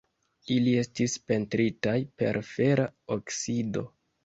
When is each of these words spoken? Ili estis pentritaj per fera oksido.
Ili 0.53 0.71
estis 0.83 1.17
pentritaj 1.33 1.95
per 2.23 2.41
fera 2.55 2.89
oksido. 3.21 3.89